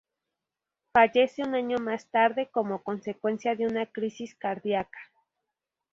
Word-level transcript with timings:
Fallece 0.93 1.43
un 1.43 1.53
año 1.53 1.77
más 1.77 2.07
tarde, 2.09 2.49
como 2.51 2.81
consecuencia 2.81 3.53
de 3.55 3.67
una 3.67 3.85
crisis 3.85 4.33
cardíaca. 4.33 4.97